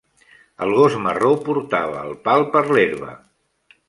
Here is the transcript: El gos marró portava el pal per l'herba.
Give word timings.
El 0.67 0.71
gos 0.77 0.95
marró 1.07 1.29
portava 1.49 1.99
el 2.05 2.15
pal 2.29 2.47
per 2.57 2.65
l'herba. 2.73 3.13